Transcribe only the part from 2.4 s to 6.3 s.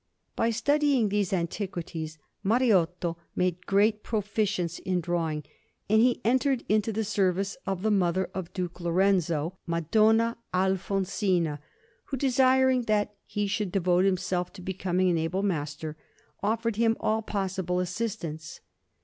Mariotto made great proficience in drawing; and he